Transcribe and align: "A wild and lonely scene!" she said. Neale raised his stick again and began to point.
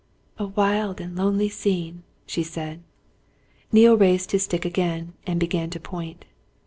"A 0.39 0.47
wild 0.47 0.99
and 0.99 1.15
lonely 1.15 1.47
scene!" 1.47 2.01
she 2.25 2.41
said. 2.41 2.81
Neale 3.71 3.95
raised 3.97 4.31
his 4.31 4.41
stick 4.45 4.65
again 4.65 5.13
and 5.27 5.39
began 5.39 5.69
to 5.69 5.79
point. 5.79 6.25